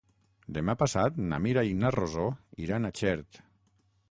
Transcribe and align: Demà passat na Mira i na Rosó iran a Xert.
Demà 0.57 0.75
passat 0.79 1.19
na 1.27 1.39
Mira 1.47 1.65
i 1.73 1.75
na 1.83 1.93
Rosó 1.97 2.27
iran 2.65 2.91
a 2.91 2.93
Xert. 3.03 3.45